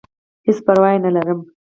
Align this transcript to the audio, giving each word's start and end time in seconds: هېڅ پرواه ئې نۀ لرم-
هېڅ 0.45 0.57
پرواه 0.65 0.91
ئې 0.93 0.97
نۀ 1.03 1.09
لرم- 1.15 1.39